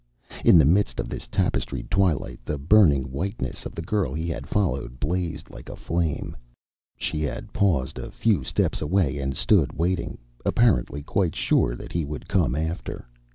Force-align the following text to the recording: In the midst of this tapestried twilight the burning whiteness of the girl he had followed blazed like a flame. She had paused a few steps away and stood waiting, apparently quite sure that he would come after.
In 0.43 0.57
the 0.57 0.65
midst 0.65 0.99
of 0.99 1.09
this 1.09 1.27
tapestried 1.27 1.91
twilight 1.91 2.39
the 2.43 2.57
burning 2.57 3.11
whiteness 3.11 3.67
of 3.67 3.75
the 3.75 3.83
girl 3.83 4.15
he 4.15 4.27
had 4.29 4.47
followed 4.49 4.99
blazed 4.99 5.51
like 5.51 5.69
a 5.69 5.75
flame. 5.75 6.35
She 6.97 7.21
had 7.21 7.53
paused 7.53 7.99
a 7.99 8.09
few 8.09 8.43
steps 8.43 8.81
away 8.81 9.19
and 9.19 9.35
stood 9.37 9.73
waiting, 9.73 10.17
apparently 10.43 11.03
quite 11.03 11.35
sure 11.35 11.75
that 11.75 11.91
he 11.91 12.03
would 12.03 12.27
come 12.27 12.55
after. 12.55 13.05